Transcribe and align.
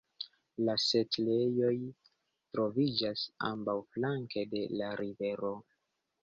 La 0.67 0.75
setlejoj 0.83 1.73
troviĝas 2.55 3.27
ambaŭflanke 3.51 4.45
de 4.55 4.65
la 4.81 4.91
rivero. 5.05 5.55